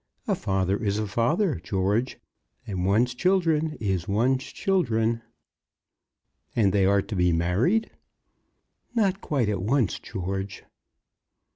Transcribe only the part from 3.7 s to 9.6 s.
is one's children." "And they are to be married?" "Not quite